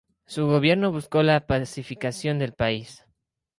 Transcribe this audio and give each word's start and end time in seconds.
Su 0.25 0.47
gobierno 0.47 0.91
buscó 0.91 1.21
la 1.21 1.45
pacificación 1.45 2.39
del 2.39 2.53
país. 2.55 3.05